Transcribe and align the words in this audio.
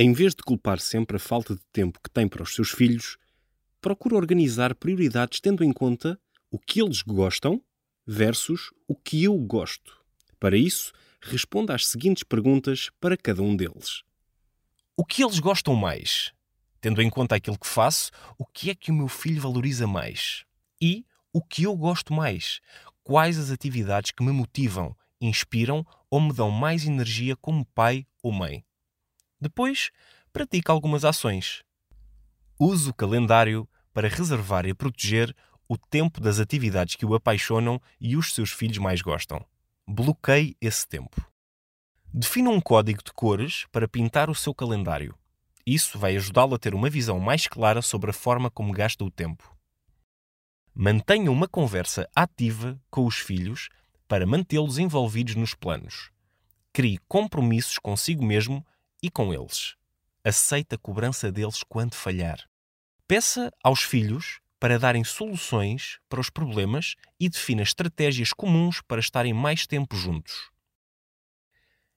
Em 0.00 0.12
vez 0.12 0.32
de 0.32 0.44
culpar 0.44 0.78
sempre 0.78 1.16
a 1.16 1.18
falta 1.18 1.56
de 1.56 1.60
tempo 1.72 1.98
que 2.00 2.08
tem 2.08 2.28
para 2.28 2.44
os 2.44 2.54
seus 2.54 2.70
filhos, 2.70 3.18
procura 3.80 4.14
organizar 4.14 4.72
prioridades 4.72 5.40
tendo 5.40 5.64
em 5.64 5.72
conta 5.72 6.16
o 6.52 6.56
que 6.56 6.80
eles 6.80 7.02
gostam 7.02 7.60
versus 8.06 8.70
o 8.86 8.94
que 8.94 9.24
eu 9.24 9.36
gosto. 9.36 9.98
Para 10.38 10.56
isso, 10.56 10.92
responda 11.20 11.74
às 11.74 11.84
seguintes 11.84 12.22
perguntas 12.22 12.90
para 13.00 13.16
cada 13.16 13.42
um 13.42 13.56
deles. 13.56 14.04
O 14.96 15.04
que 15.04 15.20
eles 15.20 15.40
gostam 15.40 15.74
mais? 15.74 16.32
Tendo 16.80 17.02
em 17.02 17.10
conta 17.10 17.34
aquilo 17.34 17.58
que 17.58 17.66
faço, 17.66 18.12
o 18.38 18.46
que 18.46 18.70
é 18.70 18.76
que 18.76 18.92
o 18.92 18.94
meu 18.94 19.08
filho 19.08 19.42
valoriza 19.42 19.84
mais? 19.84 20.44
E 20.80 21.04
o 21.32 21.42
que 21.42 21.64
eu 21.64 21.76
gosto 21.76 22.12
mais? 22.12 22.60
Quais 23.02 23.36
as 23.36 23.50
atividades 23.50 24.12
que 24.12 24.22
me 24.22 24.30
motivam, 24.30 24.96
inspiram 25.20 25.84
ou 26.08 26.20
me 26.20 26.32
dão 26.32 26.52
mais 26.52 26.86
energia 26.86 27.34
como 27.34 27.66
pai 27.74 28.06
ou 28.22 28.30
mãe? 28.30 28.64
Depois, 29.40 29.90
pratique 30.32 30.70
algumas 30.70 31.04
ações. 31.04 31.62
Use 32.58 32.90
o 32.90 32.94
calendário 32.94 33.68
para 33.92 34.08
reservar 34.08 34.66
e 34.66 34.74
proteger 34.74 35.34
o 35.68 35.76
tempo 35.76 36.20
das 36.20 36.38
atividades 36.40 36.96
que 36.96 37.06
o 37.06 37.14
apaixonam 37.14 37.80
e 38.00 38.16
os 38.16 38.34
seus 38.34 38.50
filhos 38.50 38.78
mais 38.78 39.02
gostam. 39.02 39.44
Bloqueie 39.86 40.56
esse 40.60 40.86
tempo. 40.86 41.24
Defina 42.12 42.50
um 42.50 42.60
código 42.60 43.02
de 43.04 43.12
cores 43.12 43.66
para 43.70 43.86
pintar 43.86 44.30
o 44.30 44.34
seu 44.34 44.54
calendário. 44.54 45.14
Isso 45.66 45.98
vai 45.98 46.16
ajudá-lo 46.16 46.54
a 46.54 46.58
ter 46.58 46.74
uma 46.74 46.88
visão 46.88 47.20
mais 47.20 47.46
clara 47.46 47.82
sobre 47.82 48.10
a 48.10 48.14
forma 48.14 48.50
como 48.50 48.72
gasta 48.72 49.04
o 49.04 49.10
tempo. 49.10 49.54
Mantenha 50.74 51.30
uma 51.30 51.46
conversa 51.46 52.08
ativa 52.14 52.80
com 52.90 53.04
os 53.04 53.16
filhos 53.16 53.68
para 54.06 54.26
mantê-los 54.26 54.78
envolvidos 54.78 55.34
nos 55.34 55.54
planos. 55.54 56.10
Crie 56.72 56.98
compromissos 57.06 57.78
consigo 57.78 58.24
mesmo 58.24 58.64
e 59.02 59.10
com 59.10 59.32
eles. 59.32 59.74
Aceite 60.24 60.74
a 60.74 60.78
cobrança 60.78 61.30
deles 61.32 61.62
quando 61.68 61.94
falhar. 61.94 62.44
Peça 63.06 63.50
aos 63.62 63.82
filhos 63.82 64.40
para 64.60 64.78
darem 64.78 65.04
soluções 65.04 65.98
para 66.08 66.20
os 66.20 66.28
problemas 66.28 66.94
e 67.18 67.28
defina 67.28 67.62
estratégias 67.62 68.32
comuns 68.32 68.80
para 68.80 69.00
estarem 69.00 69.32
mais 69.32 69.66
tempo 69.66 69.96
juntos. 69.96 70.50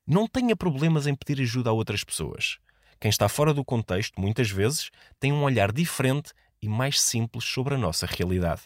Não 0.06 0.28
tenha 0.28 0.56
problemas 0.56 1.08
em 1.08 1.16
pedir 1.16 1.42
ajuda 1.42 1.70
a 1.70 1.74
outras 1.74 2.04
pessoas. 2.04 2.58
Quem 3.00 3.10
está 3.10 3.28
fora 3.28 3.54
do 3.54 3.66
contexto, 3.66 4.20
muitas 4.22 4.52
vezes, 4.52 4.92
tem 5.20 5.32
um 5.34 5.44
olhar 5.44 5.72
diferente 5.72 6.34
e 6.62 6.70
mais 6.70 7.02
simples 7.02 7.46
sobre 7.46 7.74
a 7.74 7.78
nossa 7.78 8.06
realidade. 8.06 8.62